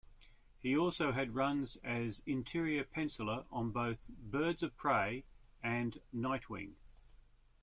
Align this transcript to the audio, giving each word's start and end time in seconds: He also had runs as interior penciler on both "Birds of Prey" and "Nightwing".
He 0.57 0.75
also 0.75 1.11
had 1.11 1.35
runs 1.35 1.75
as 1.83 2.23
interior 2.25 2.83
penciler 2.83 3.45
on 3.51 3.69
both 3.69 4.07
"Birds 4.09 4.63
of 4.63 4.75
Prey" 4.75 5.25
and 5.61 6.01
"Nightwing". 6.11 6.71